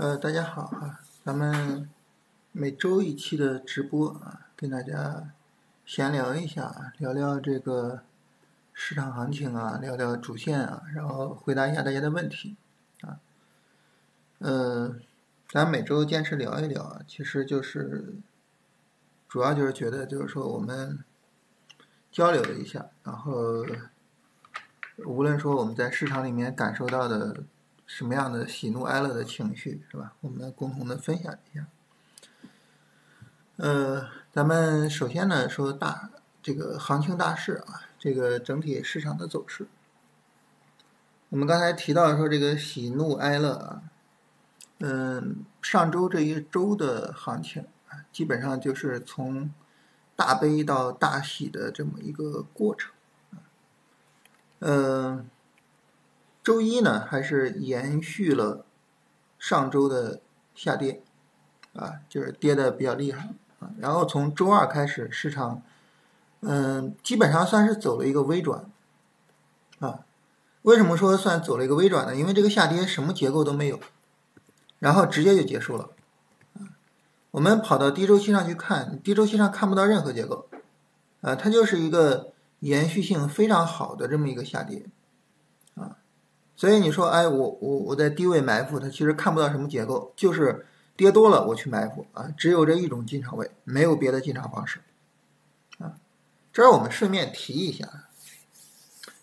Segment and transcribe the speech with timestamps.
[0.00, 1.86] 呃，大家好哈，咱们
[2.52, 5.30] 每周一期的直播啊，跟大家
[5.84, 8.00] 闲聊一下，聊聊这个
[8.72, 12.56] 市场行情啊，聊聊主线啊，然后回答一下大家的问题
[13.02, 13.20] 啊。
[14.38, 14.96] 呃，
[15.50, 18.14] 咱每周坚持聊一聊啊，其实就是
[19.28, 21.04] 主要就是觉得就是说我们
[22.10, 23.66] 交流一下，然后
[25.04, 27.44] 无论说我们在市场里面感受到的。
[27.92, 30.14] 什么样的喜怒哀乐的情绪是吧？
[30.20, 31.66] 我们共同的分享一下。
[33.56, 36.08] 呃，咱们首先呢说大
[36.40, 39.66] 这个行情大势啊，这个整体市场的走势。
[41.30, 43.82] 我们刚才提到说这个喜怒哀乐啊，
[44.78, 49.52] 嗯，上周这一周的行情啊，基本上就是从
[50.14, 52.92] 大悲到大喜的这么一个过程
[54.60, 55.28] 嗯。
[56.42, 58.64] 周一呢，还是延续了
[59.38, 60.20] 上周的
[60.54, 61.02] 下跌，
[61.74, 63.70] 啊，就是跌的比较厉害啊。
[63.78, 65.62] 然后从周二开始，市场
[66.40, 68.64] 嗯，基本上算是走了一个微转，
[69.80, 70.00] 啊，
[70.62, 72.16] 为什么说算走了一个微转呢？
[72.16, 73.78] 因为这个下跌什么结构都没有，
[74.78, 75.90] 然后直接就结束了。
[77.32, 80.48] 我们跑到低周期上去看，低周期上看不到任何结构，
[81.20, 84.86] 啊，它就是一个延续性非常好的这么一个下跌。
[86.60, 94.80] 所以你说，哎，我我我在低位埋伏，它其实看不到什么结构，就是跌多了我去埋伏啊，只有这一种进场位，没有别的进场方式
[95.78, 95.94] 啊。
[96.52, 97.88] 这儿我们顺便提一下，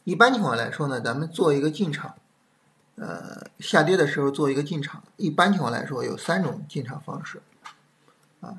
[0.03, 2.15] 一般情况来说呢，咱们做一个进场，
[2.95, 7.43] 呃，下跌的时候做一个进场，一般情况来说有三种进场方式
[8.41, 8.55] 啊。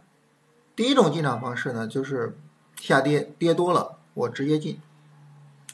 [0.76, 2.38] 第一种进场方式呢，就是
[2.80, 4.80] 下跌跌多了，我直接进。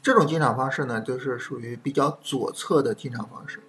[0.05, 3.61] 这种进场方式呢，就是属于比较左侧的进场方式。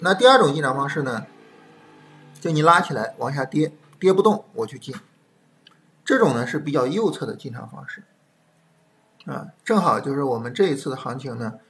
[0.00, 1.26] 那第二种进场方式呢，
[2.40, 4.92] 就你拉起来往下跌，跌不动我去进，
[6.04, 8.02] 这种呢是比较右侧的进场方式。
[9.26, 11.60] 啊，正好就是我们这一次的行情呢，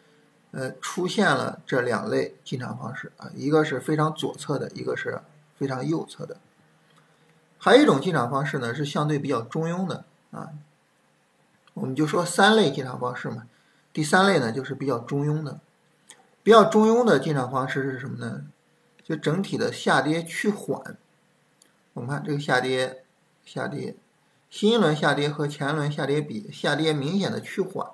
[0.53, 5.21] 呃，出现了这两类进场方式啊，一个是非常左侧的，一个是
[5.59, 6.39] 非常右侧的。
[7.59, 10.49] 还有一种进场方式呢，是相对比较中庸的啊。
[11.75, 13.47] 我们就说三类进场方式嘛，
[13.93, 15.61] 第三类呢就是比较中庸的，
[16.43, 18.45] 比较中庸的进场方式是什么呢？
[19.03, 20.97] 就整体的下跌趋缓。
[21.95, 23.03] 我们看这个下跌，
[23.45, 23.97] 下跌，
[24.49, 27.89] 新一轮下跌和前一轮下跌比，下跌明显的趋缓，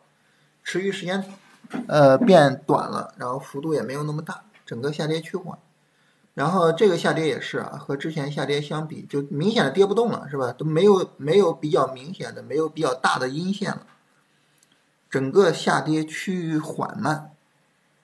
[0.63, 1.25] 持续时间
[1.89, 5.59] 呃变短了，然后幅度也没有那么大，整个下跌趋缓。
[6.37, 10.53] 然后这个下跌也是啊，和之前下跌相比，就明显的跌不动了，是吧？
[10.53, 13.87] 都没有没有比较明显的，没有比较大的阴线了，
[15.09, 17.31] 整个下跌趋于缓慢，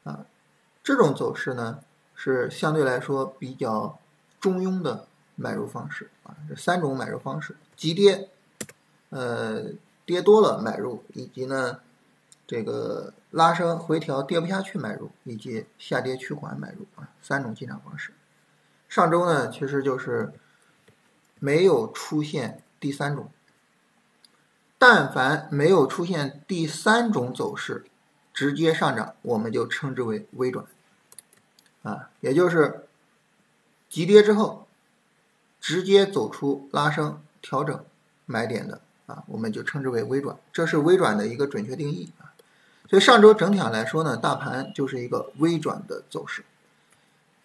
[0.05, 0.25] 啊，
[0.83, 1.81] 这种走势呢
[2.15, 3.99] 是相对来说比较
[4.41, 5.07] 中庸的
[5.37, 6.35] 买入方式啊。
[6.49, 8.31] 这三种买入方式：急跌，
[9.11, 9.63] 呃，
[10.07, 11.81] 跌多了买入，以及呢
[12.47, 18.15] 这个拉升回调跌不下去买入，以及下跌趋缓买入啊，三种进场方式。
[18.93, 20.35] 上周呢，其实就是
[21.39, 23.31] 没有出现第三种。
[24.77, 27.87] 但凡没有出现第三种走势，
[28.35, 30.67] 直接上涨，我们就称之为微转，
[31.83, 32.87] 啊，也就是
[33.89, 34.67] 急跌之后，
[35.59, 37.83] 直接走出拉升调整
[38.27, 42.35] 买点的啊，我们就称之为微转，这是微转的一个准确定义啊。
[42.91, 46.45] 所以上周整体上来说呢，大盘就是一个微转的走势。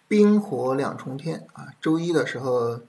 [0.08, 1.68] 冰火两重天啊！
[1.82, 2.80] 周一的时候，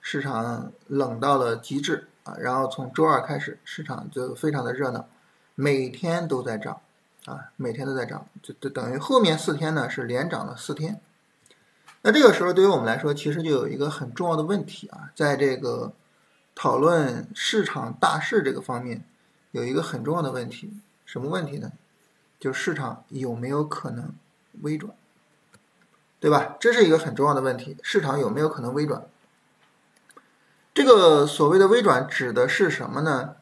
[0.00, 5.06] 市场冷到了极致啊，然后从周二开始，市场就非常的热闹，
[5.54, 6.80] 每天都在涨
[7.26, 10.98] 啊，每天都在涨，就就等于后面四天呢是连涨了四天。
[12.00, 15.92] 那这个时候对于我们来说，其实就有一个很重要的问题啊，在这个
[16.54, 19.04] 讨论市场大势这个方面，
[19.50, 20.72] 有一个很重要的问题，
[21.04, 21.70] 什么问题呢？
[22.40, 24.14] 就市场有没有可能
[24.62, 24.92] 微转？
[26.22, 26.56] 对吧？
[26.60, 29.04] 这是一个很重要的问题，市场有没有可能微转？
[30.72, 33.34] 这个所谓的微转指的是什么呢？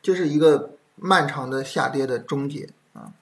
[0.00, 3.12] 就是一个漫长的下跌的终结啊。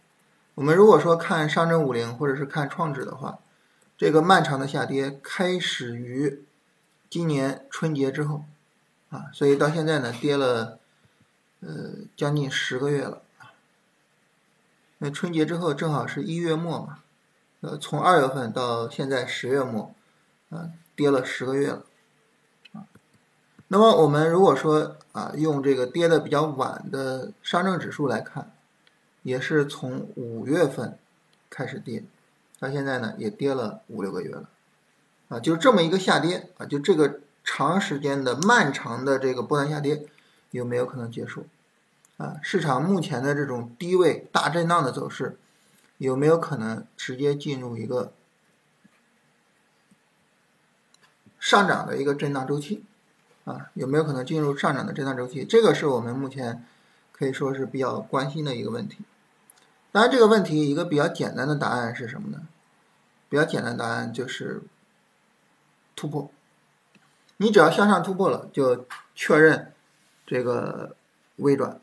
[0.57, 3.39] 我们如果说看上证五零或者是看创指的话，
[3.97, 6.45] 这个漫长的下跌开始于
[7.09, 8.45] 今年春节之后
[9.09, 10.79] 啊，所以到现在呢跌了
[11.61, 13.57] 呃将近十个月了啊。
[14.99, 16.99] 那春节之后正好是一月末嘛。
[17.67, 19.93] 呃，从二月份到现在十月末，
[20.51, 21.85] 啊，跌了十个月了，
[22.73, 22.87] 啊，
[23.67, 28.53] 那么我们如果说啊，用这个跌的比较晚的上证指数来看，
[29.25, 30.97] 也是从五月份
[31.51, 32.05] 开始跌，
[32.61, 34.49] 到现在呢也跌了五六个月了，
[35.27, 40.07] 啊，就这么一个下跌啊，就这个长时间的漫长的这个波段下跌
[40.53, 41.47] 有没有可能结束？
[42.19, 45.37] 啊，市场目前的这种低位大震荡的走势
[45.99, 48.13] 有没有可能直接进入一个
[51.39, 52.85] 上涨的一个震荡周期？
[53.45, 55.45] 啊，有没有可能进入上涨的震荡周期？
[55.45, 56.65] 这个是我们目前
[57.13, 58.99] 可以说是比较关心的一个问题。
[59.93, 62.47] 当然，这个问题一个比较简单的答案是什么呢？
[63.29, 64.63] 比较简单的答案就是
[65.95, 66.31] 突破。
[67.39, 69.73] 你只要向上突破了，就确认
[70.27, 70.97] 这个
[71.37, 71.81] 微转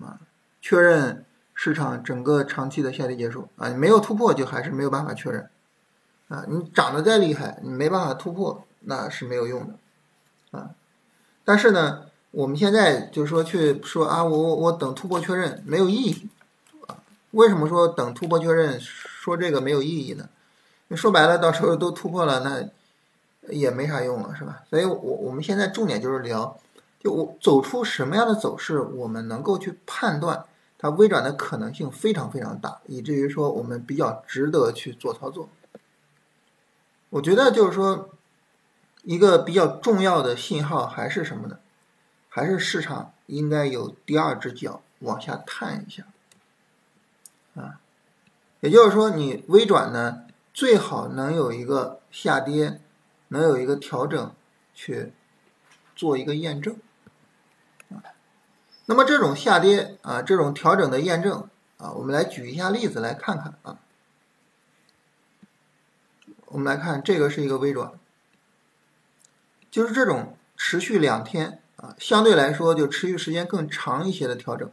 [0.00, 0.20] 啊，
[0.60, 1.24] 确认
[1.54, 3.68] 市场整个长期的下跌结束啊。
[3.68, 5.48] 你没有突破，就还是没有办法确认
[6.28, 6.44] 啊。
[6.48, 10.70] 你涨得再厉害，你没办法突破，那是没有用的啊。
[11.44, 16.28] 但是呢，我们现在就是说去说啊，我我我等突破确认没有意义
[16.86, 16.98] 啊？
[17.30, 20.28] 为什么说等突破确认说这个没有意义呢？
[20.90, 24.62] 说白了，到时候都突破了，那也没啥用了，是吧？
[24.70, 26.56] 所以，我我们现在重点就是聊，
[27.00, 30.44] 就我走出什么样的走势，我们能够去判断
[30.84, 35.48] 它微转的可能性非常非常大，以至于说我们比较值得去做操作。
[37.08, 38.10] 我觉得就是说。
[39.06, 41.58] 一个比较重要的信号还是什么呢？
[42.30, 46.04] 还是市场应该有第二只脚往下探一下，
[47.54, 47.80] 啊，
[48.60, 50.22] 也就是说，你微转呢，
[50.54, 52.80] 最好能有一个下跌，
[53.28, 54.34] 能有一个调整，
[54.74, 55.12] 去
[55.94, 56.74] 做一个验证，
[58.86, 61.48] 那么这种下跌啊，这种调整的验证
[61.78, 63.78] 啊，我们来举一下例子来看看啊，
[66.46, 67.92] 我们来看这个是一个微转。
[69.70, 74.70] 就是这种持续两天啊，相对来说就持续时间更长一些的调整，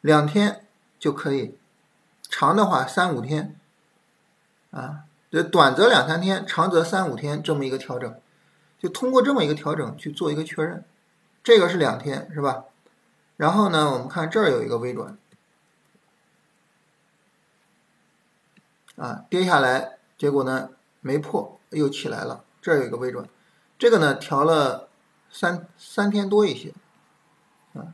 [0.00, 0.66] 两天
[0.98, 1.56] 就可以，
[2.28, 3.58] 长的话三五天，
[4.72, 8.20] 啊，就短则两三天，长则三五天这么一个调整，
[8.78, 10.84] 就通过这么一个调整去做一个确认，
[11.42, 12.64] 这个是两天是吧？
[13.36, 15.18] 然后呢，我们看这儿有一个微转，
[18.96, 23.28] 啊，跌下来，结果呢没破，又起来了，这儿有一个微转。
[23.78, 24.88] 这个呢调了
[25.30, 26.72] 三三天多一些，
[27.74, 27.92] 啊，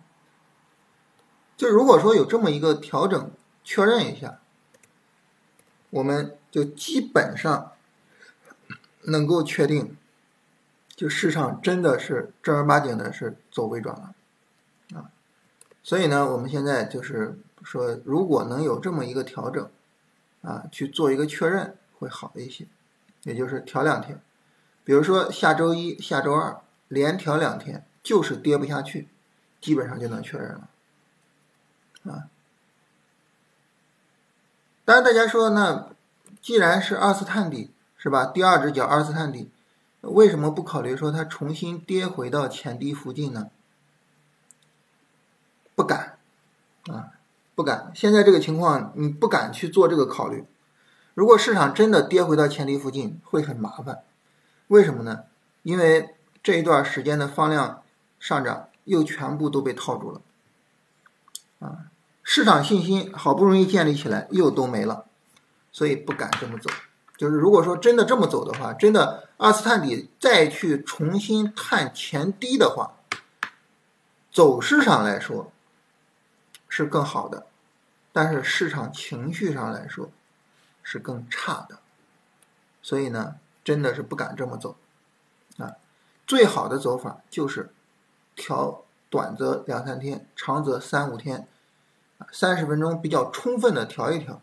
[1.56, 3.30] 就如果说有这么一个调整，
[3.64, 4.38] 确认一下，
[5.90, 7.72] 我们就基本上
[9.02, 9.96] 能够确定，
[10.94, 14.14] 就市场真的是正儿八经的是走微转了，
[15.82, 19.68] 所以呢，我们现在就是说，如果能有这么一个调整，
[20.42, 22.66] 啊，去做一个确认会好一些，
[23.24, 24.20] 也就是调两天。
[24.84, 29.08] 比如说下周一下周二连调两天，就是跌不下去，
[29.60, 30.68] 基本上就能确认了，
[32.04, 32.28] 啊。
[34.84, 35.90] 当然大家说，那
[36.40, 38.26] 既然是二次探底，是吧？
[38.26, 39.50] 第二只脚二次探底，
[40.00, 43.50] 为什么不考虑说它重新跌回到前低附近呢？
[45.82, 46.16] 不敢，
[46.86, 47.10] 啊，
[47.56, 47.90] 不敢。
[47.92, 50.44] 现在这个情况，你不敢去做这个考虑。
[51.14, 54.04] 如果市场真的跌回到前低附近，会很麻烦。
[54.68, 55.24] 为什么呢？
[55.64, 57.82] 因为这一段时间的放量
[58.20, 60.20] 上涨又全部都被套住了，
[61.58, 61.90] 啊，
[62.22, 65.06] 市场信心好不容易建立起来又都没了，
[65.72, 66.70] 所以不敢这么走。
[67.16, 72.94] 就是如果说真的这么走的话，真的二次探底再去重新探前低的话，
[74.30, 75.51] 走势上来说
[76.72, 77.44] 是更好的，
[78.12, 80.10] 但是市场情绪上来说
[80.82, 81.80] 是更差的，
[82.80, 83.36] 所以呢。
[83.64, 84.74] 真的是不敢这么走，
[85.58, 85.76] 啊，
[86.26, 87.72] 最好的走法就是
[88.34, 91.46] 调短则两三天，长则三五天，
[92.32, 94.42] 三十分钟比较充分的调一调，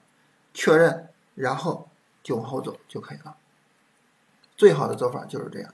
[0.54, 1.90] 确认，然后
[2.24, 3.36] 就往后走就可以了。
[4.56, 5.74] 最好的走法就是这样，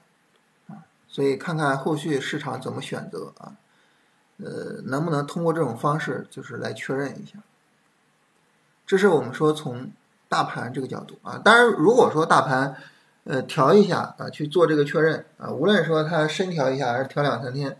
[0.66, 3.54] 啊，所以看看后续市场怎么选择啊，
[4.38, 7.38] 呃，能不能通过这种方式就是来确认一下。
[8.86, 9.90] 这是我们说从
[10.28, 12.76] 大盘这个角度啊，当然如果说大盘。
[13.28, 15.50] 呃，调一下啊，去做这个确认啊。
[15.50, 17.76] 无论说它深调一下还是调两三天，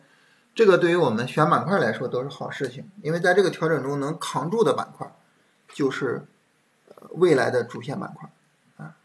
[0.57, 5.09] 这个对于我们选板块来说都是好事情，因为在这个调整中能扛住的板块，
[5.73, 6.27] 就是
[7.11, 8.29] 未来的主线板块
[8.77, 8.97] 啊，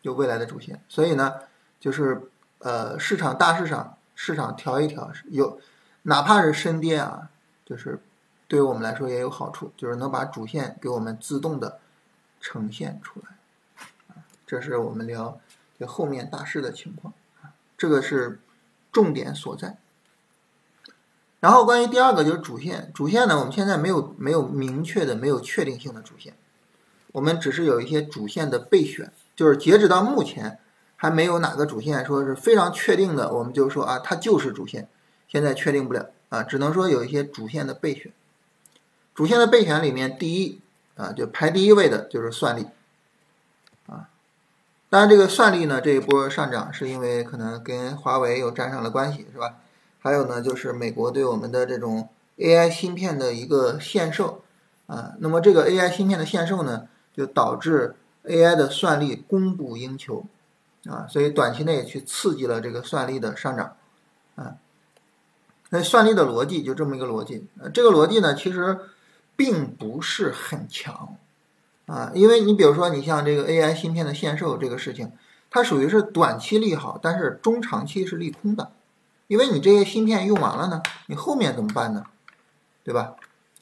[0.00, 0.82] 就未来的主线。
[0.88, 1.34] 所以呢，
[1.78, 5.60] 就是呃，市场大市场市场调一调，有
[6.04, 7.28] 哪怕是深跌啊，
[7.66, 8.00] 就是
[8.48, 11.80] 对于我们来说也有好处，就是能把主线给我们自动的
[12.40, 14.16] 呈现出来。
[14.46, 15.38] 这是我们聊。
[15.76, 17.12] 就后面大势的情况，
[17.76, 18.40] 这个是
[18.92, 19.76] 重点所在。
[21.40, 26.36] 然后关于第二个就是主线，主线呢，我们现在没有没有明确的、没有确定性的主线，
[27.10, 30.60] 我们只是有一些主线的备选，就是截止到目前
[30.94, 34.88] 还没有哪个主线说是非常确定的，我们就说啊，它就是主线。
[35.34, 38.12] 现在确定不了啊，只能说有一些主线的备选。
[39.16, 40.60] 主线的备选里面，第一
[40.94, 42.68] 啊，就排第一位的就是算力
[43.88, 44.08] 啊。
[44.88, 49.56] 当然，这个算力呢，这一波上涨是因为可能跟华为又沾上了关系，是吧？
[49.98, 54.44] 还有呢，就是美国对我们的这种 AI 芯片的一个限售
[54.86, 55.14] 啊。
[55.18, 60.24] 那么这个 AI 芯片的限售呢，就导致 AI 的算力供不应求
[60.84, 63.76] 啊，所以短期内去刺激了这个算力的上涨。
[65.70, 68.78] 那算力的逻辑就这么一个逻辑，呃，这个逻辑呢，其实
[69.34, 71.16] 并不是很强
[71.86, 75.12] 啊，因为你比如说，你像这个 AI 芯片的限售这个事情，
[75.50, 78.70] 它属于是短期利好，但是中长期是利空的，
[79.26, 82.04] 因为你这些芯片用完了呢，你后面怎么办呢？
[82.84, 83.16] 对吧？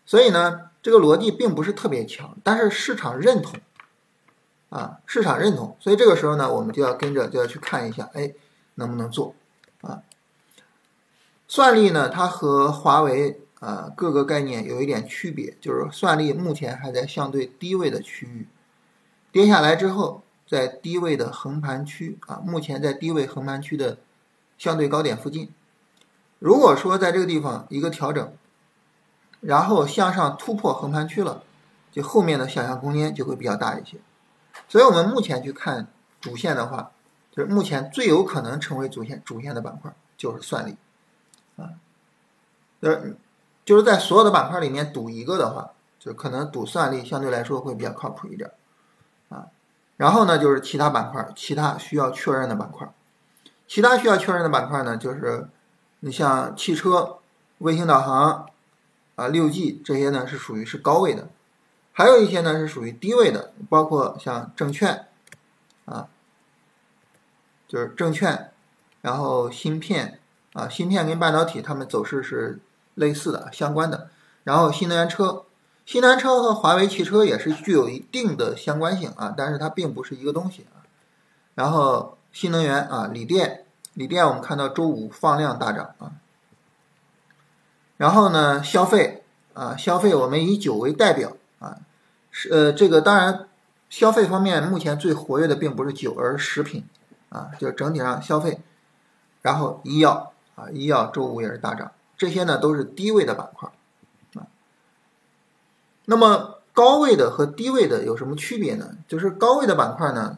[0.05, 3.59] 所以呢，这个逻辑并不是特别强，但是市场认同
[4.69, 8.33] 啊，市场认同，所以这个时候呢，我们就要跟着就要去看一下，哎，
[8.75, 9.35] 能不能做
[9.81, 10.03] 啊？
[11.55, 18.49] 算力呢，它和华为啊各个概念有一点区别，就是算力目前还在相对低位的区域，
[19.31, 23.99] 跌下来之后，在低位的横盘区啊，目前在低位横盘区的
[24.57, 25.51] 相对高点附近。
[26.39, 28.33] 如果说在这个地方一个调整，
[29.43, 31.43] 然后向上突破横盘区了，
[31.93, 33.99] 就后面的想象空间就会比较大一些。
[34.71, 36.93] 所以我们目前去看主线的话，
[37.31, 40.79] 就是目前最有可能成为主线主线的板块就是算力。
[41.57, 41.71] 啊，
[42.81, 43.17] 就是
[43.65, 48.51] 就是在所有的板块里面赌一个的话，就可能赌算力相对来说会比较靠谱一点，
[49.29, 49.47] 啊，
[49.97, 52.93] 然后呢就是其他板块，其他需要确认的板块，
[53.69, 55.49] 其他需要确认的板块呢，就是
[56.01, 57.19] 你像汽车、
[57.59, 58.49] 卫星导航
[59.15, 61.29] 啊、六 G 这些呢是属于是高位的，
[61.93, 65.07] 还有一些呢是属于低位的，包括像证券
[65.85, 66.09] 啊，
[67.69, 68.51] 就是证券，
[69.03, 70.19] 然后芯片。
[70.53, 72.61] 啊，芯片跟半导体它们走势是
[72.95, 74.11] 类似的、相关的。
[74.45, 75.45] 然后新能源车，
[75.87, 80.85] 新能源车和华为汽车也是具有一定的相关性啊，但是它并不是一个东西啊。
[81.55, 86.13] 然后新能源啊，锂电，锂电我们看到周五放量大涨啊。
[87.97, 89.23] 然后呢，消费
[89.55, 91.79] 啊，消费我们以酒为代表啊，
[92.31, 93.49] 是呃这个当然
[93.89, 96.85] 消费方面目前最活跃的并不是酒，而是食品
[97.29, 98.61] 啊，就整体上消费，
[99.41, 100.32] 然后医药。
[100.55, 103.71] 啊，医药周五也是大涨，这些呢都是低位的板块
[104.35, 104.47] 啊。
[106.05, 108.91] 那么高位的和低位的有什么区别呢？
[109.09, 110.37] 就是高位的板块呢，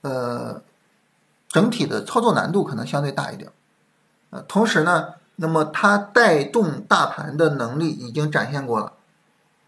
[0.00, 0.62] 呃，
[1.48, 3.50] 整体的操作难度可能相对大一点，
[4.30, 8.94] 呃，同时呢，那么它带动大盘的能力已经展现过了，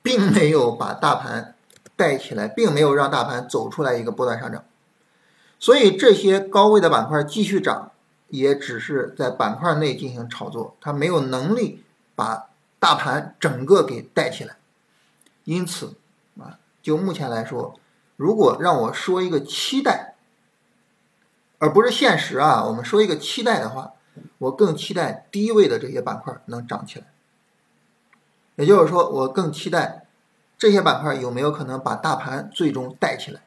[0.02, 1.54] 并没有把大盘
[1.94, 4.64] 带起来，并没有让大盘走出来一个波段上涨，
[5.60, 7.92] 所以这些高位的板块继续涨。
[8.34, 11.84] 也只是在板块内进行炒作，它没有能力
[12.16, 12.50] 把
[12.80, 14.56] 大盘整个给带起来。
[15.44, 15.94] 因此，
[16.36, 17.78] 啊，就目前来说，
[18.16, 20.16] 如果让我说一个期待，
[21.58, 23.92] 而不是现实啊，我们说一个期待的话，
[24.38, 27.06] 我更期待低位的这些板块能涨起来。
[28.56, 30.06] 也就是说，我更期待
[30.58, 33.42] 这些板块有没有可能把大盘最终带起来。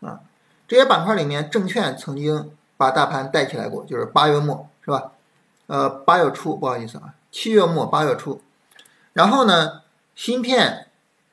[0.00, 0.22] 啊，
[0.66, 2.50] 这些板块里面，证券曾经。
[2.76, 5.12] 把大盘带起来过，就是八月末，是吧？
[5.66, 8.40] 呃，八月初，不好意思啊，七月末八月初。
[9.12, 9.82] 然后呢，
[10.14, 10.88] 芯片、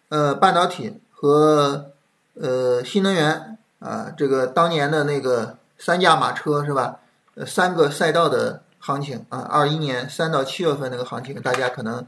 [0.09, 1.91] 呃，半导体和
[2.35, 6.99] 呃新能源啊，这个当年的那个三驾马车是吧？
[7.35, 12.05] 呃，三个赛道的行情啊，二一年三到七月份那个行情，大家可能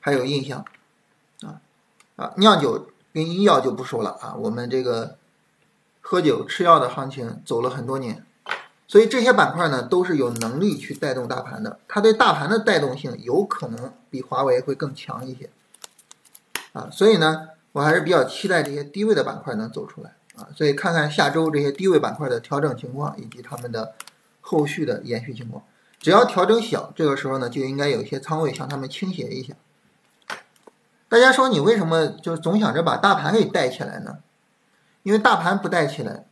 [0.00, 0.64] 还有印象
[1.42, 1.60] 啊
[2.16, 5.16] 啊，酿酒跟医药就不说了啊，我们这个
[6.00, 8.25] 喝酒吃药的行情走了很多年。
[8.88, 15.50] 所以这些板块呢，都是有能力去带动大盘的，它对大盘的带动性有可能比华为会更强一些，
[16.72, 23.94] 啊，所以呢，我还是比较期待这些低位的板块能走出来，啊，所以看看下周这些低位板块的调整情况以及他们的
[24.40, 25.64] 后续的延续情况，
[25.98, 29.54] 只要调整小，这个时候呢，就应该有一些仓位向他们倾斜一下。
[31.08, 34.18] 大家说你为什么就总想着把大盘给带起来呢？
[35.02, 36.25] 因为大盘不带起来。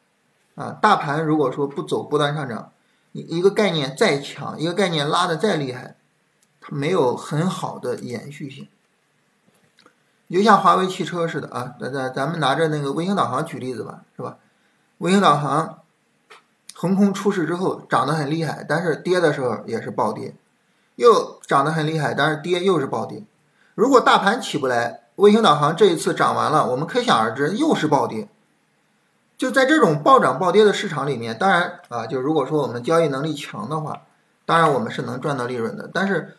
[0.54, 2.70] 啊，大盘如果说不走波段上涨，
[3.12, 5.96] 你一个概念再强，一个概念拉的再厉害，
[6.60, 8.68] 它没有很好的延续性。
[10.30, 14.38] 就像华为汽车似的啊，咱咱咱们拿着那个卫星导航举例子吧，是吧？
[14.98, 15.80] 卫星导航
[16.72, 20.34] 横空出世之后涨得很厉害，但是跌的时候也是暴跌，
[20.96, 23.24] 又涨得很厉害，但是跌又是暴跌。
[23.74, 28.28] 如果大盘起不来，卫星导航这一次涨完了，我们可想而知又是暴跌。
[29.44, 34.00] 就在这种暴涨暴跌的市场里面，当然啊，就如果说我们交易能力强的话，
[34.46, 35.90] 当然我们是能赚到利润的。
[35.92, 36.38] 但是，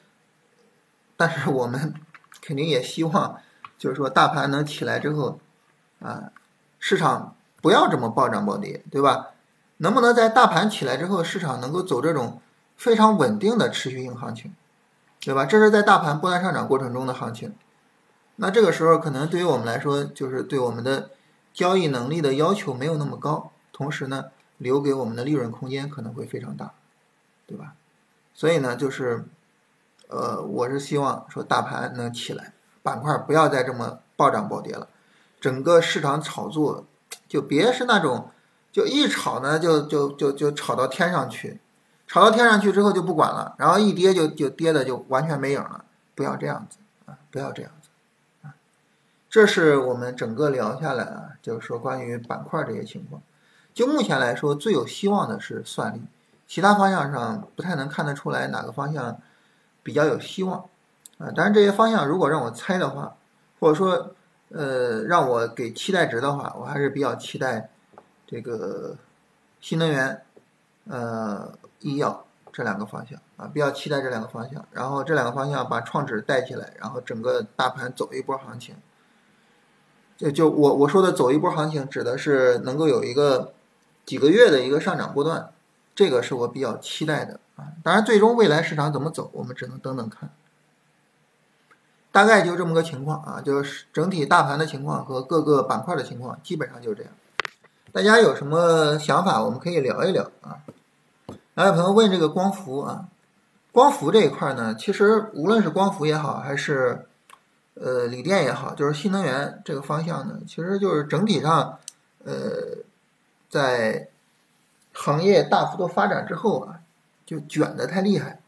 [1.15, 1.93] 但是我们
[2.41, 3.38] 肯定也希望，
[3.77, 5.39] 就是说大盘能起来之后，
[6.01, 6.31] 啊，
[6.79, 9.27] 市场不要这么暴涨暴跌，对吧？
[9.77, 12.41] 能不能在大盘起来之后，市场能够走这种
[12.75, 14.51] 非常稳定的持续性行情，
[15.19, 15.45] 对吧？
[15.45, 17.53] 这是在大盘波段上涨过程中的行情。
[18.38, 21.12] 那这个时候可能对于我们来说，就是对我们的
[21.55, 24.25] 交易能力的要求没有那么高，同时呢，
[24.57, 26.74] 留给我们的利润空间可能会非常大，
[27.47, 27.75] 对吧？
[28.33, 29.25] 所以呢，就是，
[30.09, 32.51] 呃，我是希望说大盘能起来，
[32.83, 34.89] 板块不要再这么暴涨暴跌了，
[35.39, 36.85] 整个市场炒作
[37.29, 38.29] 就别是那种
[38.74, 41.62] 就一炒呢就就就就炒到天上去，
[42.05, 47.71] 炒到天上去之后就不管了，然后一跌就就跌的就完全没影了，不要这样子啊，不要这样。
[49.36, 53.22] 这是我们整个聊下来啊，就是说关于板块这些情况。
[53.74, 56.01] 就目前来说，最有希望的是算力，
[56.48, 59.20] 其他方向上不太能看得出来哪个方向
[59.84, 60.60] 比较有希望
[61.18, 61.27] 啊。
[61.36, 63.13] 当然，这些方向如果让我猜的话，
[63.60, 64.15] 或者说
[64.51, 67.70] 呃让我给期待值的话，我还是比较期待
[68.25, 68.96] 这个
[69.60, 70.22] 新能源、
[70.88, 71.51] 呃
[71.82, 74.65] 医药这两个方向啊，比较期待这两个方向。
[74.72, 78.74] 然后这两个方向把创指带起来，然后整个大盘走一波行情。
[80.17, 83.53] 就就我我说的走一波行情，指的是能够有一个
[84.05, 85.50] 几个月的一个上涨波段，
[85.93, 87.65] 这个是我比较期待的啊。
[87.84, 90.29] 当然，最终未来市场怎么走，我们只能等等看。
[92.12, 97.12] 大概就这么个情况啊，就是整体大盘的情况和各个板块的情况，基本上就是这样。
[97.91, 100.60] 大家有什么想法，我们可以聊一聊啊。
[101.55, 103.07] 还有朋友问这个光伏啊，
[103.74, 107.05] 光伏这一块呢，其实无论是光伏也好，还是
[107.77, 111.77] 呃，锂电也好，就是新能源这个方向呢，其实就是整体上，
[112.24, 112.77] 呃，
[113.50, 114.08] 在
[114.94, 116.79] 行业大幅度发展之后啊，
[117.25, 118.40] 就卷的太厉害，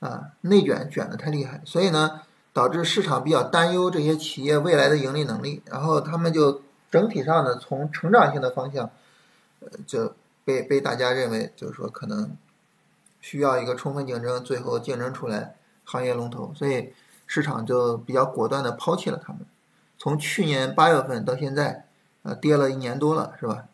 [0.00, 2.20] 啊，内卷卷的太厉害，所以呢，
[2.52, 8.90] 导致市场比较担忧这些企业未来的盈利能力，然后他们就整体上呢，从成长性的方向，
[9.60, 12.36] 呃，就被被大家认为就是说可能
[13.22, 15.54] 需要一个充分竞争，最后竞争出来
[15.84, 16.92] 行业龙头，所以。
[17.26, 19.40] 市场就比较果断的抛弃了他们，
[19.98, 21.86] 从去年八月份到现在，
[22.22, 23.64] 呃，跌了一年多了，是吧？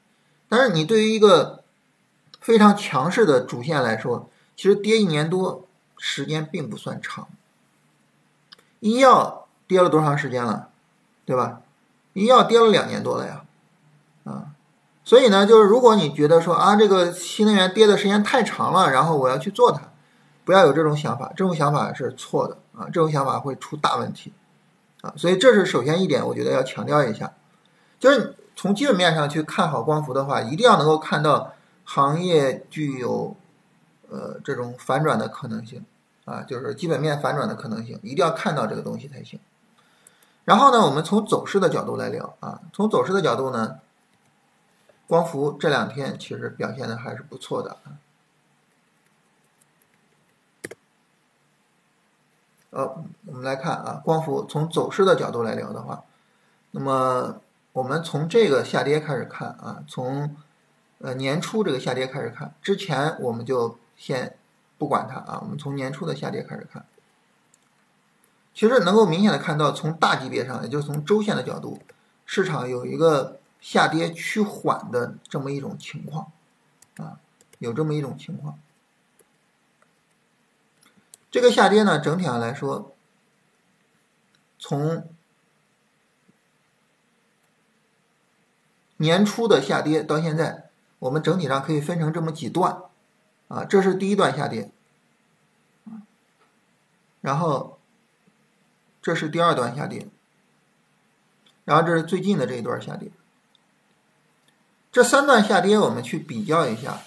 [0.49, 1.63] 但是你对于一个
[2.41, 7.29] 非常强势的主线来说，其实跌一年多时间并不算长。
[8.81, 10.69] 医药跌了多长时间了，
[11.25, 11.61] 对吧？
[12.15, 13.45] 医药跌了两年多了呀，
[14.25, 14.47] 啊，
[15.05, 19.83] 所以呢，就是如果你觉得说啊，这个新能源跌的时间太长了，然后我要去做它。
[20.43, 22.87] 不要有这种想法，这种想法是错的啊！
[22.87, 24.33] 这种想法会出大问题
[25.03, 25.13] 啊！
[25.15, 27.31] 所以这是首先一点，我觉得要强调一下，
[27.99, 31.53] 就是从基本面上去看好光伏的话，一定要能够看到
[31.85, 33.37] 行业具有
[34.09, 35.85] 呃这种反转的可能性
[36.25, 39.39] 啊，就是基本面反转的可能性，一定要看到这个东西才行。
[40.47, 43.77] 然后呢，我们从走势的角度来聊啊，从走势的角度呢，
[45.07, 48.01] 光伏这两天其实表现的还是不错的啊。
[52.71, 56.05] 呃，我们来看啊，光伏从走势的角度来聊的话，
[56.71, 57.41] 那么
[57.73, 60.37] 我们从这个下跌开始看啊，从
[60.99, 64.37] 呃年初这个下跌开始看，之前我们就先
[64.79, 66.85] 不管它啊，我们从年初的下跌开始看，
[68.55, 71.81] 其实能够明显的看到，从大级别上，也就是从周线的角度，
[72.25, 76.31] 市场有一个下跌趋缓的这么一种情况
[76.99, 77.19] 啊，
[77.59, 78.59] 有这么一种情况。
[81.31, 82.95] 这个下跌呢，整体上来说，
[84.59, 85.09] 从
[88.97, 92.83] 年初的下跌到现在，我们整体上可以分成这么几段，
[93.47, 94.73] 啊，这是第一段下跌，
[97.21, 97.79] 然后
[99.01, 100.09] 这是第二段下跌，
[101.65, 103.13] 然后这是最近的这一段下跌，
[104.91, 107.01] 这三段下跌我们去比较一下，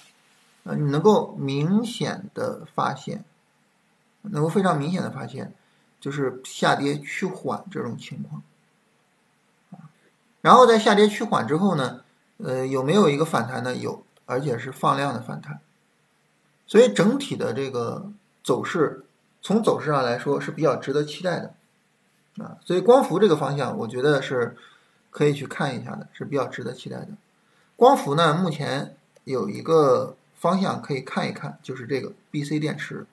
[0.63, 3.25] 啊，你能够明显的发现。
[4.23, 5.53] 能够非常明显的发现，
[5.99, 8.41] 就是下跌趋缓这种情况，
[9.71, 9.89] 啊，
[10.41, 12.01] 然后在下跌趋缓之后呢，
[12.38, 13.75] 呃，有没有一个反弹呢？
[13.75, 15.59] 有，而且是放量的反弹，
[16.65, 18.09] 所以整体的这个
[18.43, 19.05] 走势，
[19.41, 21.53] 从走势上来说是比较值得期待的，
[22.43, 24.55] 啊，所以光伏这个方向，我觉得是
[25.09, 27.09] 可以去看一下的，是比较值得期待的。
[27.75, 33.05] 光伏呢，目前有一个方向可以看一看，就是这个 B C 电池。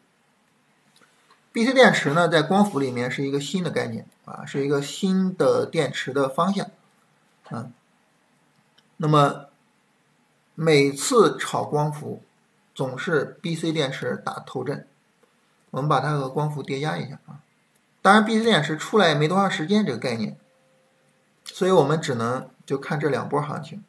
[1.52, 6.70] B C 电池呢，在光伏里面是一个新的概念啊，是一个新的电池的方向
[7.48, 7.70] 啊。
[8.98, 9.46] 那么
[10.54, 12.22] 每次炒光伏
[12.74, 14.86] 总是 BC 电池打头阵。
[15.70, 17.40] 我们把它和光伏叠加一下啊。
[18.02, 20.36] 当然，BC 电池出来也没多长时间这个概念，
[21.44, 23.84] 所以我们只能就看这两波行情。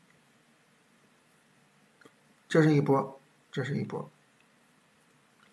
[2.47, 3.19] 这是一波，
[3.51, 4.09] 这是一波，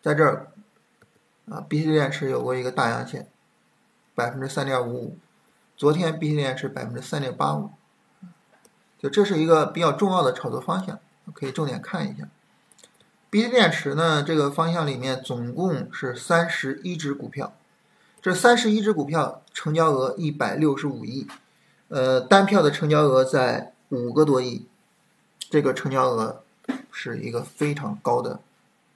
[0.03, 0.53] 在这儿
[1.51, 3.29] 啊，BC 电池有过一个大阳线，
[4.15, 5.19] 百分之三点五五。
[5.77, 7.71] 昨天 BC 电池百分之三点八五，
[8.99, 10.99] 就这是一个比较重要的炒作方向，
[11.33, 12.29] 可以重点看一下。
[13.31, 17.53] BC 电池呢，这个方向里面总共是三十一只股票，
[18.21, 21.29] 这三十一只股票成交额一百六十五亿，
[21.89, 24.67] 呃，单票的成交额在五个多亿，
[25.49, 26.43] 这个成交额
[26.91, 28.41] 是一个非常高的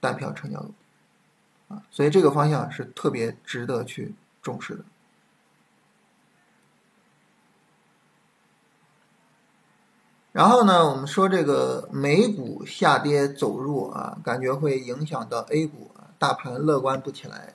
[0.00, 0.70] 单票成交额
[1.90, 4.84] 所以这个方向是特别值得去重视的。
[10.32, 17.54] 然后呢，我们说这个美股下跌走弱啊，感觉会影响到 A 股，大盘乐观不起来。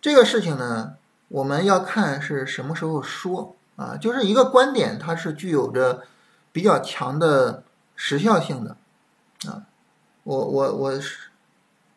[0.00, 0.96] 这个事情呢，
[1.28, 6.02] 我们要看是什么时候说啊，就是一个观点，它是具有着
[6.50, 7.62] 比较强的
[7.94, 8.76] 时效性的
[9.48, 9.62] 啊。
[10.24, 11.00] 我我我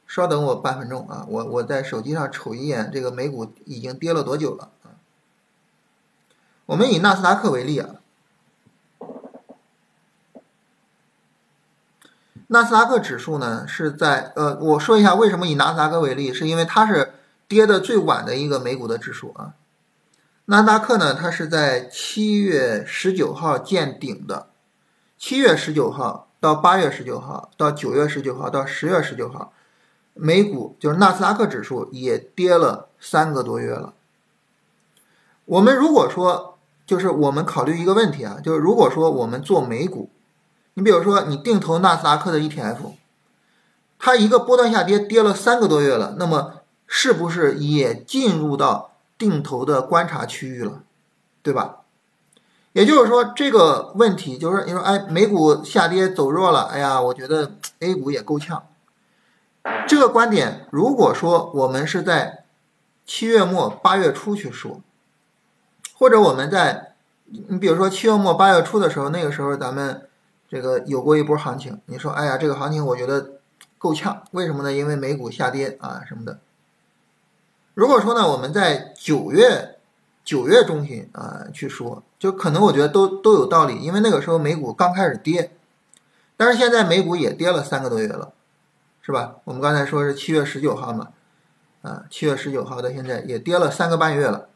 [0.07, 4.95] 稍等我半分钟啊，我我在手机上瞅一眼这个美股已经跌了多久了啊？
[6.65, 7.95] 我们以纳斯达克为例啊。
[12.47, 17.13] 纳斯达克指数呢是在呃，我说一下为什么以纳斯达克为例，是因为它是
[17.45, 19.53] 跌的最晚的一个美股的指数啊。
[20.45, 24.47] 纳斯达克呢，它是在七月十九号见顶的，
[25.17, 29.51] 七月十九号到八月十九号到九月十九号到十月十九号，
[30.19, 33.93] 美股就是纳斯达克指数也跌了三个多月了。
[35.45, 40.09] 我们如果说就是我们考虑一个问题啊，就是如果说我们做美股。
[40.79, 42.91] 你比如说，你定投纳斯达克的 ETF，
[43.97, 50.83] 它一个波段下跌跌了三个多月了，那么是不是也进入到定投的观察区域了，
[51.41, 51.77] 对吧？
[52.73, 58.63] 也就是说，这个问题就是你说，哎，美股下跌走弱了，哎呀，我觉得 A 股也够呛。
[59.87, 62.43] 这个观点，如果说我们是在
[63.05, 64.81] 七月末八月初去说，
[65.97, 70.03] 或者我们在你比如说七月末八月初的时候，那个时候咱们。
[70.49, 73.31] 这个有过一波行情，你说，哎呀，这个行情我觉得
[73.77, 74.71] 够呛，为什么呢？
[74.71, 76.39] 因为美股下跌啊什么的。
[77.73, 79.75] 如果说呢，我们在九月
[80.23, 85.51] 九月中旬啊去说，就可能我觉得都都有道理，因为那个时候美股刚开始跌，
[86.37, 88.31] 但是现在美股也跌了三个多月了，
[89.07, 89.37] 是吧？
[89.45, 91.07] 我们刚才说是七月十九号嘛，
[91.81, 94.49] 啊，七月十九号到现在也跌了三个半月了，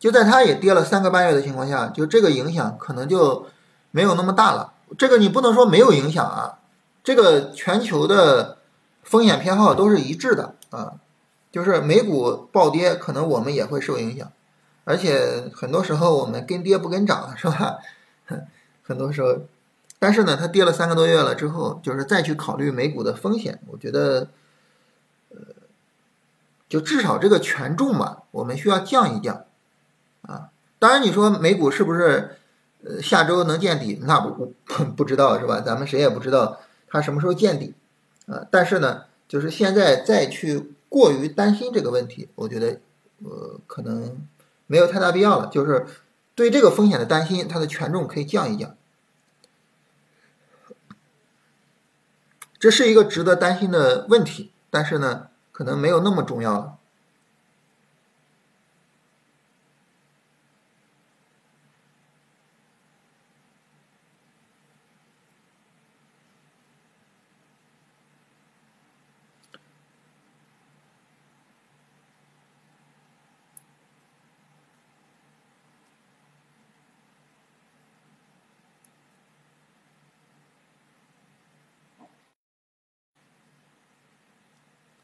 [0.00, 3.46] 就在它也跌了三个半月的情况下，就这个影响可能就。
[3.94, 6.60] 没有那么大了，这个你不能说没有影响啊。
[7.04, 8.56] 这个全球的
[9.02, 10.94] 风险偏好都是一致的啊，
[11.50, 14.32] 就是美股暴跌，可能我们也会受影响，
[14.84, 17.76] 而且很多时候我们跟跌不跟涨，是吧？
[18.82, 19.36] 很多时候，
[20.02, 24.26] 但是呢，它跌了三个多月了之后，就是再去考虑美股的风险，我觉得，
[25.30, 25.36] 呃，
[26.68, 29.44] 就至少这个权重嘛，我们需要降一降
[30.22, 30.50] 啊。
[30.80, 32.38] 当然，你说美股是不是？
[32.84, 35.60] 呃，下周能见底，那不不不知道是吧？
[35.60, 37.74] 咱们谁也不知道它什么时候见底，
[38.26, 42.80] 啊，但是呢，就是现在再去过于担心这个问题，我觉得
[43.22, 44.26] 呃可能
[44.66, 45.46] 没有太大必要了。
[45.46, 45.86] 就是
[46.34, 48.74] 对这个风险的担心，它的权重可以降一降，
[52.62, 56.74] 这是一个值得担心的问题，但是呢，可能没有那么重要了。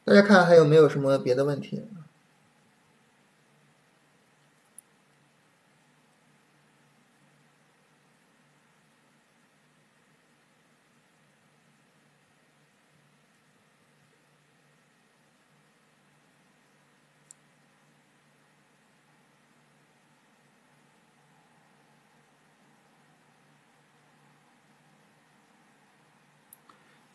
[0.08, 1.82] 大家看还有没有什么别的问题？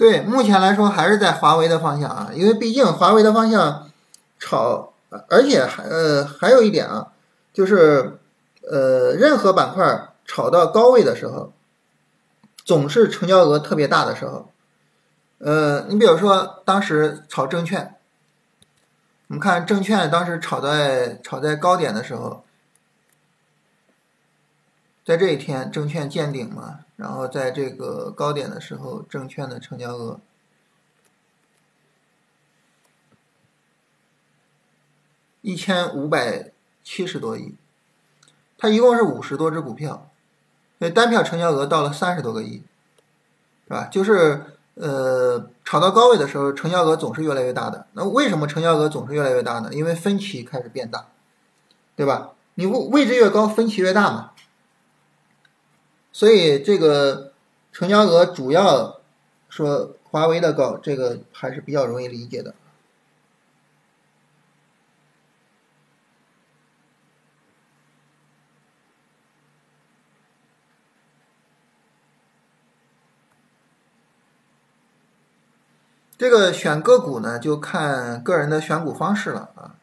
[0.03, 3.89] 对，目前来说还是在华为的方向啊，因为毕竟华为的方向
[4.37, 4.91] 炒，
[5.29, 7.13] 而且还呃还有一点啊，
[7.53, 8.19] 就是
[8.69, 11.53] 呃任何板块炒到高位的时候，
[12.65, 14.51] 总是成交额特别大的时候，
[15.37, 17.95] 呃，你比如说当时炒证券，
[19.27, 22.43] 我们看证券当时炒在炒在高点的时候，
[25.05, 30.21] 在这一天证券见顶嘛，然后在这个高点的时候，证券的成交额
[35.41, 37.55] 一千五百七十多亿，
[38.57, 40.09] 它一共是五十多只股票。
[40.77, 42.63] 那单票成交额到了三十多个亿，
[43.67, 43.89] 是吧？
[43.91, 47.85] 就是呃，炒到高位的时候，成交额总是越来越大的。
[47.91, 49.73] 那为什么成交额总是越来越大呢？
[49.73, 51.07] 因为分歧开始变大，
[51.97, 52.31] 对吧？
[52.53, 54.32] 你位位置越高，分歧越大嘛。
[56.13, 57.34] 所以这个
[57.71, 59.02] 成交额主要
[59.49, 62.54] 说华为的高，这个还是比较容易理解的。
[76.15, 79.76] 这个选个股呢，就看个人的选股方式了啊。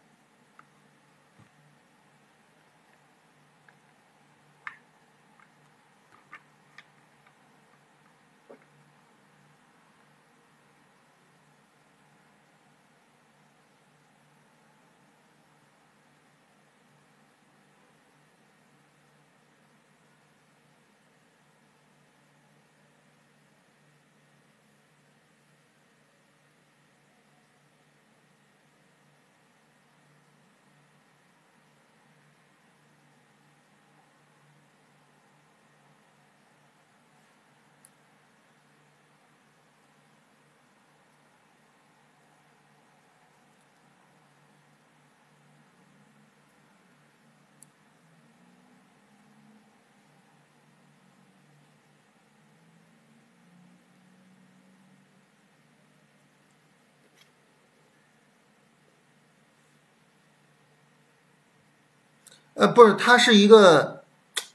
[62.54, 64.02] 呃，不是，它是一个，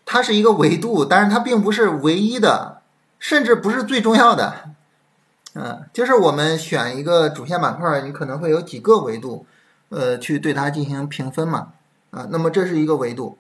[0.06, 2.82] 它是一个维度，但是它并不是唯一的，
[3.20, 4.72] 甚至不是最重要的。
[5.54, 9.46] 嗯，就是我们选一个主线板块，你可能会有几个维度，
[9.90, 11.70] 呃，去对它进行评分嘛。
[12.12, 13.38] 啊，那么这是一个维度。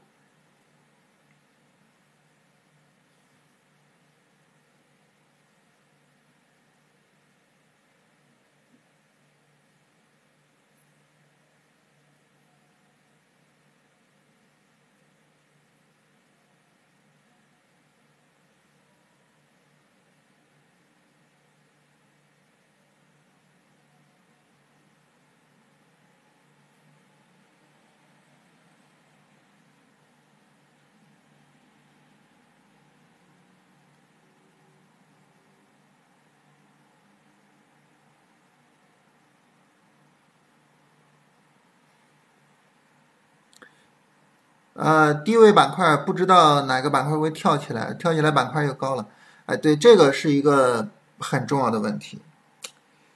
[44.85, 49.07] 呃，低位板块不知道哪个板块会跳起来，跳起来板块又高了。
[49.47, 52.21] 哎，对，这个是一个很重要的问题，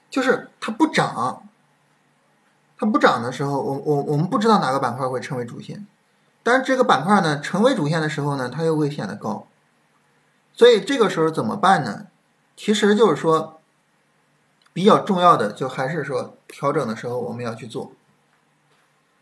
[0.10, 1.44] 就是它不涨，
[2.76, 5.86] 它不涨的时候，我我我们不知道哪个板块会成为主线，
[6.42, 9.46] 但是这个板块呢成为主线的时候呢，它又会显得高，
[10.54, 12.08] 所以这个时候怎么办呢？
[12.58, 13.62] 其实就是说，
[14.74, 17.92] 比较重要的就还是说调整的时候我们要去做。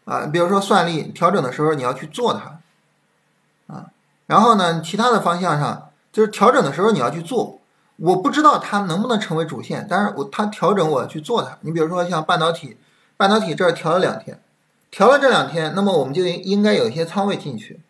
[0.08, 3.88] 啊，比如说算力调整的时候，你要去做它，啊，
[4.26, 7.60] 然后呢，其他的方向上就是调整的时候你要去做。
[7.98, 11.58] 我不知道它能不能成为主线，但是我它调整我去做它。
[11.62, 12.78] 你比如说像半导体，
[13.18, 14.40] 半导体这儿调了两天，
[14.92, 17.82] 调了这两天，那么我们就应该有一些仓位进去，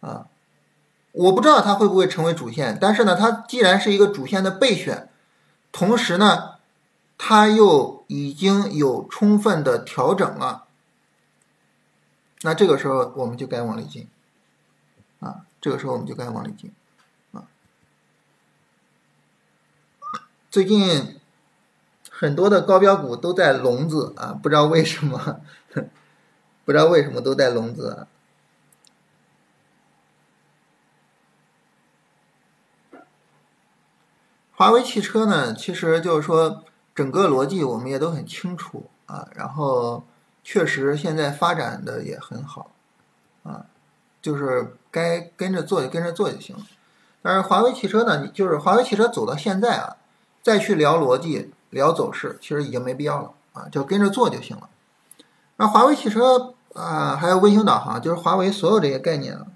[0.00, 0.26] 啊，
[1.12, 5.08] 我不知道它会不会成为主线，但是呢，它既然是一个主线的备选，
[5.72, 6.50] 同时呢，
[7.16, 10.65] 它又已经有充分的调整了。
[12.46, 14.08] 那这个时候我们就该往里进，
[15.18, 16.72] 啊，这个时候我们就该往里进，
[17.32, 17.48] 啊，
[20.48, 21.18] 最近
[22.08, 25.40] 很多的高标股都在笼子啊，不知道为什么，
[26.64, 28.06] 不知道为什么都在笼子。
[34.52, 40.06] 华为汽车呢，其实就是说整个逻辑我们也都很清楚啊，然后。
[40.48, 42.70] 确实，现在发展的也很好，
[43.42, 43.66] 啊，
[44.22, 46.62] 就是该跟着做就跟着做就行了。
[47.20, 49.96] 但是华为汽车呢，你就是华为汽车走到现在啊，
[50.44, 54.68] 再去聊逻辑、聊走势，其实已经没必要了啊，就跟着做就行了。
[55.56, 59.48] 那华为汽车啊，还有卫星导航，就是华为所有这些概念啊，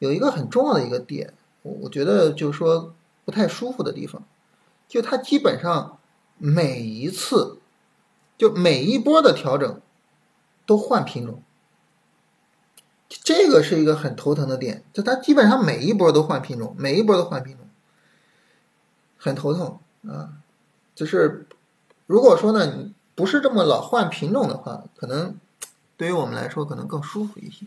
[0.00, 2.92] 有一个很重要的一个点，我我觉得就是说，
[3.24, 4.22] 不太舒服的地方，
[4.86, 5.96] 就它基本上
[6.36, 7.56] 每一次，
[8.36, 9.80] 就每一波的调整
[10.66, 11.42] 都换品种，
[13.08, 17.68] 这个是一个很头疼的点，就它基本上每一波都换品种，每一波都换品种，
[19.18, 20.34] 很头疼啊。
[20.94, 21.46] 就是
[22.06, 25.36] 如果说呢，你不是这么老换品种的话，可能
[25.96, 27.66] 对于我们来说可能更舒服一些。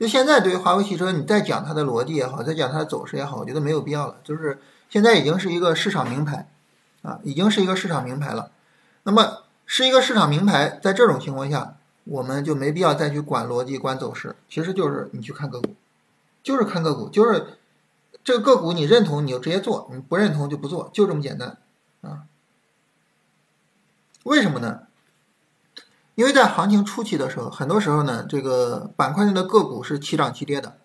[0.00, 4.16] 就现在对于华为汽车，你再讲它的逻辑也好，再讲它的走势也好，我觉得没有必要了。
[4.24, 4.58] 就是
[4.90, 6.48] 现在已经是一个市场名牌，
[7.02, 8.50] 啊，已经是一个市场名牌了。
[9.04, 14.36] 那么是一个市场名牌，在这种情况下，我们就没必要再去管逻辑、管走势。
[14.46, 15.74] 其实就是你去看个股，
[16.42, 17.56] 就是看个股，就是
[18.22, 21.56] 这个个股你认同你就直接做，你不认同就不做，就这么简单
[22.02, 22.24] 啊。
[24.24, 24.80] 为什么呢？
[26.16, 30.76] 因为在行情初期的时候，很多时候呢，这个板块内的个股是齐涨齐跌的。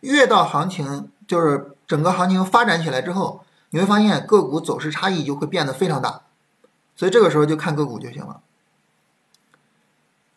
[0.00, 6.22] 越到行情就是整个行情发展起来之后，你会发现个股走势差异就会变得非常大。
[6.96, 8.42] 所以这个时候就看个股就行了。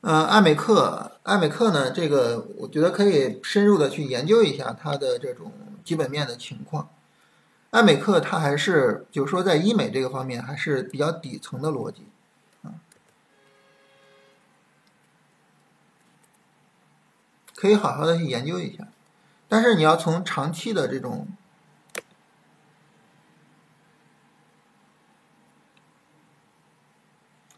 [0.02, 5.52] 呃，爱美克，爱美克呢，这个我觉得可以深入的去研究一下它的这种
[5.84, 6.90] 基本面的情况。
[7.72, 12.04] 爱美克它还是就是说在医美这个方面还是比较底层的逻辑。
[17.56, 18.86] 可以好好的去研究一下，
[19.48, 21.26] 但是你要从长期的这种，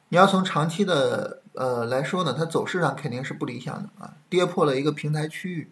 [0.10, 5.70] 你要从长期的呃来说呢，它走势上肯定是不理想的啊，跌破了一个平台区域，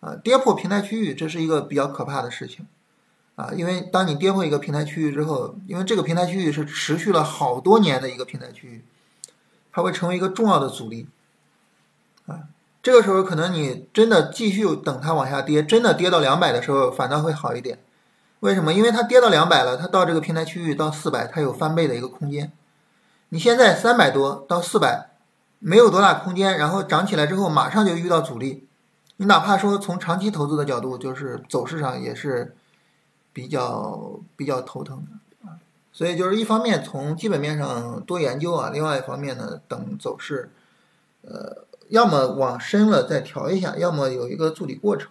[0.00, 2.66] 啊，跌破平台区域，这是一个比较可怕的事情，
[3.36, 8.84] 啊，因为当你跌破一个平台区域之后，因为这个平台区域是持续了好多年的一个平台区域，
[9.72, 11.08] 它会成为一个重要的阻力，
[12.26, 12.44] 啊。
[12.82, 17.78] 这个时候可能你真的继续等它往下跌，真的跌到两百的时候，反倒会好一点。
[18.40, 18.74] 为什么？
[18.74, 22.52] 因为它跌到两百了，它到这个平台区域到四百，它有翻倍的一个空间。
[23.34, 25.10] 你现在三百多到四百，
[25.58, 28.68] 没有多大空间，然后涨起来之后马上就遇到阻力。
[29.16, 32.54] 你哪怕说从长期投资的角度，就是走势上也是
[33.32, 35.50] 比较比较头疼的。
[35.92, 40.52] 所以就是一方面从基本面上多研究啊，另外一方面呢，等走势，
[41.22, 41.64] 呃。
[41.88, 45.10] 要么往深了再调一下，要么有一个筑底过程。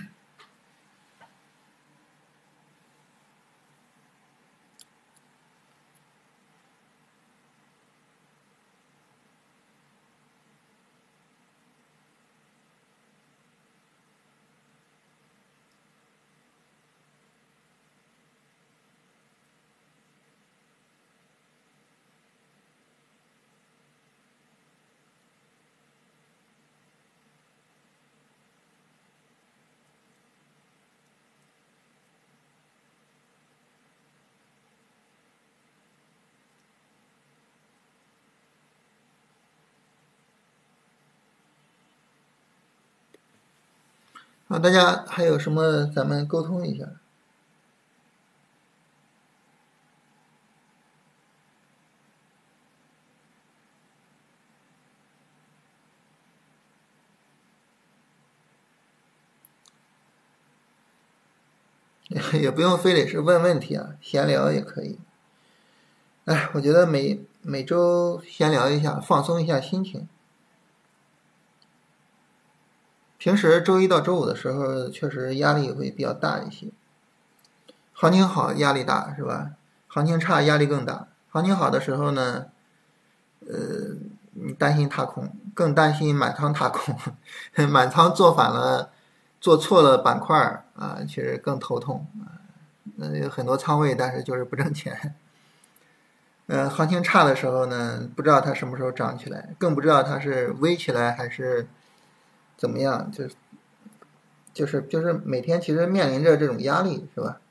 [44.51, 45.85] 啊，大家还有什么？
[45.95, 46.85] 咱们沟通一下。
[62.41, 64.99] 也不用非得是问问题啊，闲聊也可以。
[66.25, 70.09] 哎，我觉得每每周闲聊一下，放松一下心情。
[73.21, 76.69] 平时周一到周五的时候，确实压力会比较大一些。
[77.93, 79.51] 行情好压力大是吧？
[79.87, 81.07] 行情差压力更大。
[81.29, 82.47] 行情好的时候呢，
[83.41, 83.93] 呃，
[84.31, 86.95] 你担心踏空，更担心满仓踏空，
[87.69, 88.89] 满仓做反了，
[89.39, 92.41] 做错了板块啊，其实更头痛啊。
[92.95, 95.13] 那有很多仓位，但是就是不挣钱。
[96.47, 101.67] 呃，行情差的时候呢，不知道它什么时候涨起来，更不知道它是微起来还是。
[102.61, 103.11] 怎么样？
[103.11, 103.35] 就是，
[104.53, 107.41] 就是就是每天其实面临着这种压力，是吧？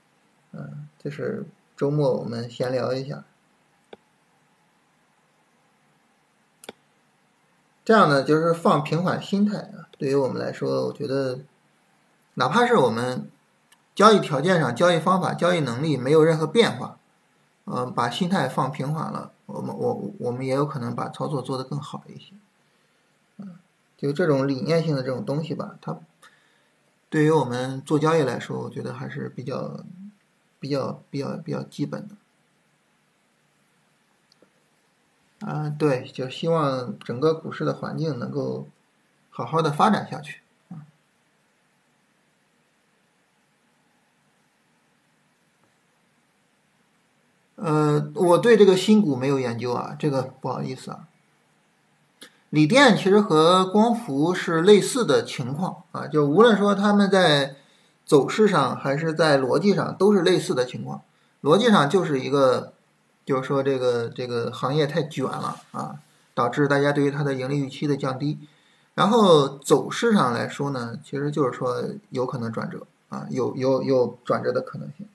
[0.52, 1.44] 嗯，就是
[1.76, 3.24] 周末我们闲聊一下，
[7.84, 9.88] 这样呢，就是放平缓心态啊。
[9.98, 11.40] 对于我们来说，我觉得，
[12.34, 13.28] 哪怕是我们
[13.96, 17.00] 交易条件上、交易方法、交易能力没有任何变化，
[17.64, 22.32] 嗯，把心态放平缓了，我们我我们也有可能把操作做得更好一些。
[24.00, 26.00] 就这种理念性的这种东西吧，它
[27.10, 29.84] 对于我们做交易来说，我觉得还是比较、
[30.58, 32.14] 比较、比较、比较基本的。
[35.46, 38.68] 啊，对，就希望整个股市的环境能够
[39.28, 40.40] 好好的发展下去
[40.70, 40.86] 啊。
[47.56, 51.06] 呃，我对这个新股没有研究啊，这个不好意思啊。
[52.50, 57.56] 锂电其实和光伏是类似的情况啊，就无论说他们在
[58.04, 61.02] 走势上还是在逻辑上都是类似的情况。
[61.42, 62.72] 逻辑上就是一个。
[63.26, 65.96] 就是说，这个这个行业太卷了啊，
[66.34, 68.40] 导致大家对于它的盈利预期的降低。
[68.94, 75.06] 然后走势上来说呢，其实就是说有可能转折啊，有有有转折的可能性。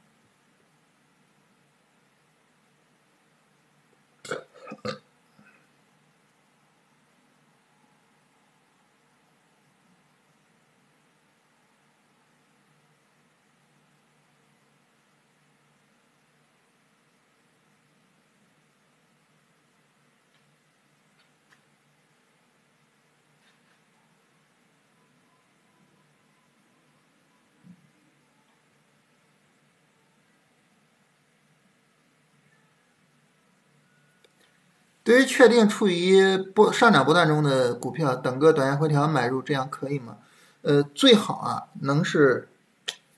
[35.06, 40.18] 对于确定处于波上涨波段中的股票，等个短线回调买入，这样可以吗？
[40.64, 42.50] 呃，最好啊，能是，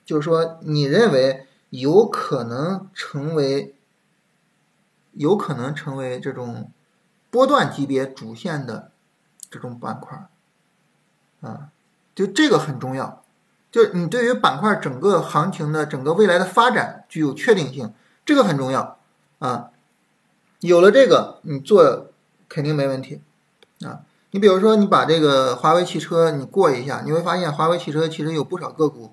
[0.06, 3.74] 就是说你认为有可能成为，
[5.14, 6.70] 有可能成为这种
[7.30, 8.92] 波段级别主线的
[9.50, 10.28] 这种板块，
[11.40, 11.70] 啊，
[12.14, 13.24] 就这个很重要，
[13.72, 17.94] 就是你对于板块整个行情的整个未来的发展具有确定性，
[18.26, 19.00] 这个很重要
[19.40, 19.72] 啊。
[20.68, 22.08] 有了这个，你做
[22.48, 23.22] 肯定没问题
[23.86, 24.02] 啊！
[24.32, 29.12] 你比如说，你把这个华为汽车你过一下，你会发现华为汽车其实有不少个股，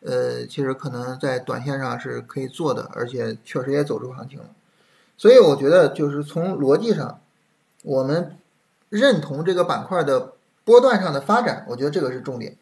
[0.00, 4.46] 呃，其实可能在短线上是可以做的，而且确实也走出行情了。
[5.16, 7.20] 所以我觉得，就是从逻辑上，
[7.82, 8.36] 我们
[8.88, 10.34] 认同这个板块的
[10.64, 12.56] 波段上的发展，我觉得这个是重点。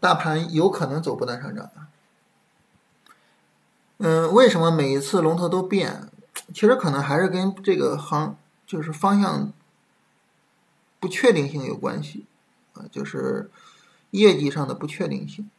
[0.00, 1.72] 大盘有可能走不断上涨的，
[3.98, 6.08] 嗯，为什么每一次龙头都变？
[6.54, 8.36] 其实可能还是跟这个行
[8.66, 9.52] 就是方向
[10.98, 12.24] 不确定性有关系
[12.72, 13.50] 啊，就是
[14.10, 15.50] 业绩上的不确定性，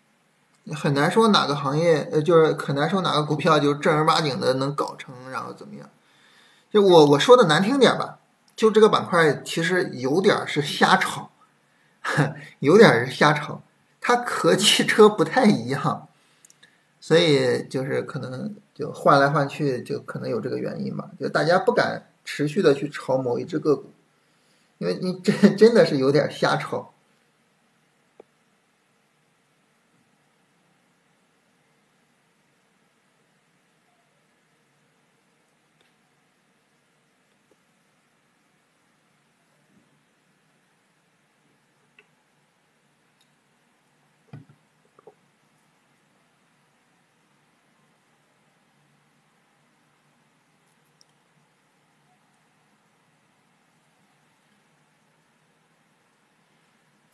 [0.73, 5.87] 很难说哪个行业呃，就是很难说哪个股票就正儿八经的能搞成，然后怎么样？
[6.71, 8.17] 就我我说的难听点吧，
[8.55, 11.29] 就这个板块其实有点是瞎炒，
[12.59, 13.61] 有点是瞎炒。
[14.01, 16.09] 它和汽车不太一样，
[16.99, 21.11] 所以就是可能就换来换去，就可能有这个原因吧。
[21.19, 23.91] 就大家不敢持续的去炒某一只个股，
[24.79, 26.90] 因为你真真的是有点瞎炒。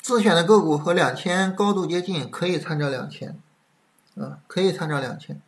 [0.08, 3.38] 自选的个股和两千高度接近，可以参照两千，
[4.16, 5.42] 啊，可以参照两千。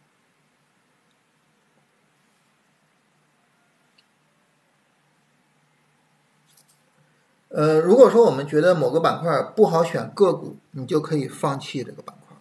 [7.48, 12.36] 呃，如果说我们觉得某个板块不好选个股，你就可以放弃这个板块，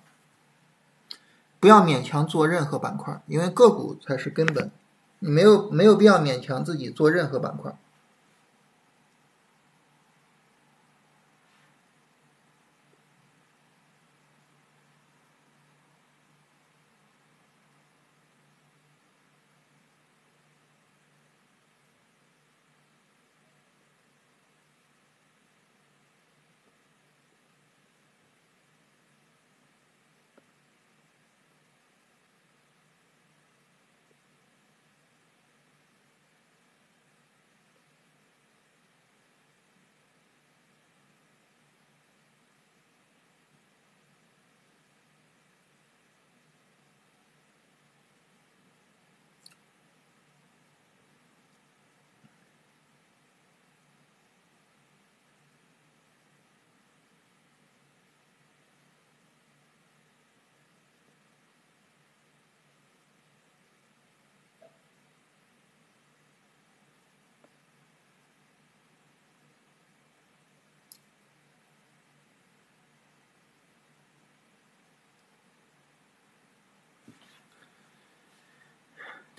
[1.60, 4.72] 不要勉强做任何板块，因为个股才是根本，
[5.20, 7.78] 你没有没有必要勉强自己做任何板块。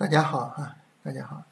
[0.00, 0.74] 大家好啊，
[1.04, 1.44] 大家好。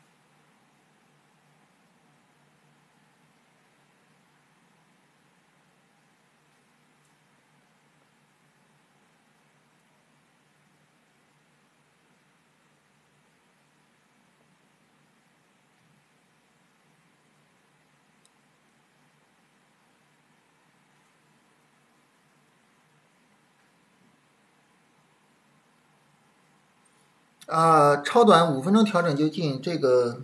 [27.48, 30.20] 啊，超短五分钟调整就进这个，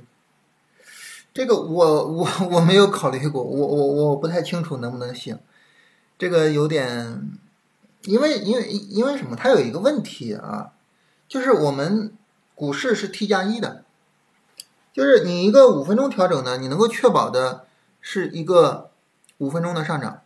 [1.32, 5.38] 这个我我我没有考虑过，我我我不太清楚能不能行，
[6.18, 7.26] 这个有点，
[8.02, 9.34] 因为因为因为什么？
[9.34, 10.72] 它有一个问题啊，
[11.26, 12.12] 就是我们
[12.54, 13.84] 股市是 T 加一的，
[14.92, 17.64] 就是你一个五分钟调整呢，你能够确保的
[18.02, 18.90] 是一个
[19.38, 20.20] 五分钟的上涨，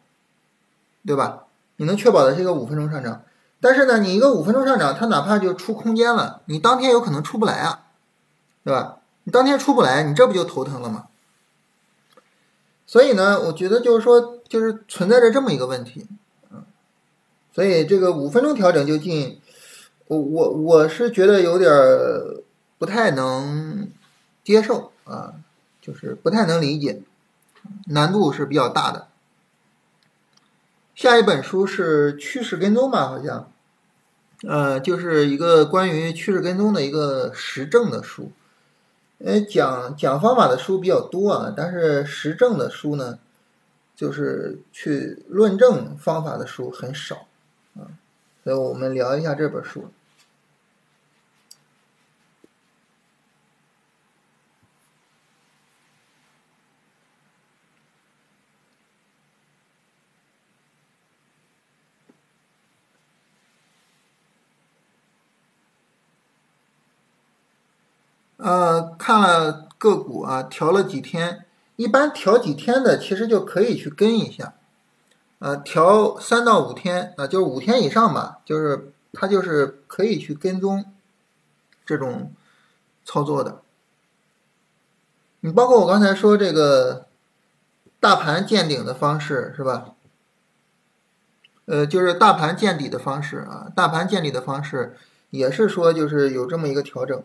[1.07, 1.44] 对吧？
[1.76, 3.22] 你能确保的是一个五分钟上涨。
[3.61, 7.86] 但是呢，你一个五分钟上涨，它哪怕就出空间了，你当天有可能出不来啊，
[8.64, 8.98] 对吧？
[9.24, 11.09] 你当天出不来，你这不就头疼了吗？
[12.86, 16.06] 所以呢，我觉得就是说，就是存在着这么一个问题，
[16.50, 16.64] 嗯，
[17.52, 19.40] 所以这个五分钟调整就进，
[20.06, 21.70] 我我我是觉得有点
[22.78, 23.90] 不太能
[24.42, 25.34] 接受啊，
[25.82, 27.02] 就是不太能理解，
[27.86, 29.09] 难度是比较大的。
[30.99, 33.53] 下一本书是趋势跟踪吧，好像，
[34.42, 38.32] 呃，就是一个关于趋势跟踪的一个实证的书。
[39.18, 43.20] 呃，讲讲方法的书比较多啊，但是实证的书呢，
[43.94, 47.28] 就是去论证方法的书很少
[47.76, 47.94] 啊。
[48.42, 49.92] 所以我们聊一下这本书。
[68.49, 71.44] 呃，看个股啊，调了几天，
[71.76, 74.55] 一般调几天的其实就可以去跟一下，
[75.38, 80.86] 呃，调三到五天啊，就是五天以上吧，就是它就是可以去跟踪
[81.84, 82.32] 这种
[83.05, 83.61] 操作的。
[85.40, 87.05] 你包括我刚才说这个
[88.01, 89.94] 大盘见顶的方式是吧？
[91.66, 94.96] 呃，就是大盘见底的方式啊，大盘见底的方式
[95.28, 97.22] 也是说就是有这么一个调整。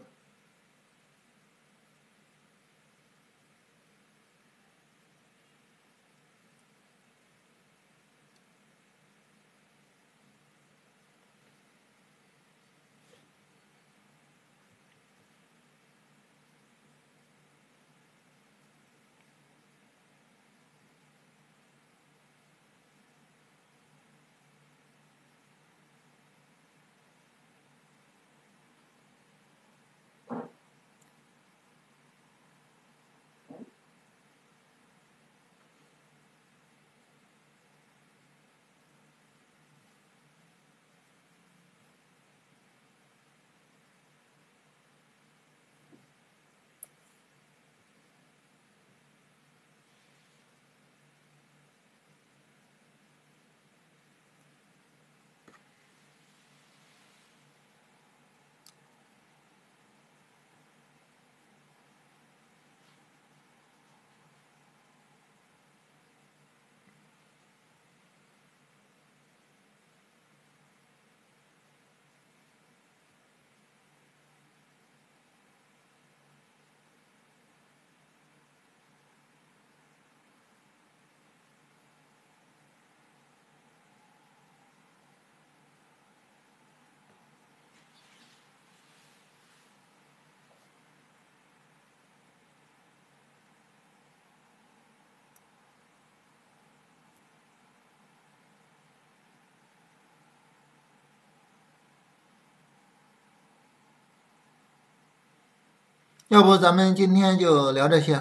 [106.34, 108.20] 要不咱们今天就聊这些。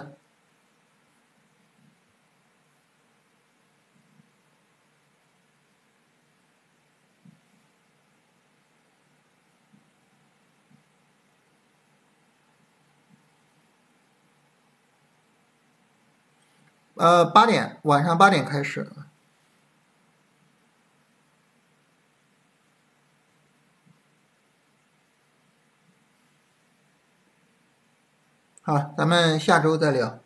[16.97, 18.93] 呃，八点，晚上八点开始。
[28.65, 30.22] 好，咱们下周再聊。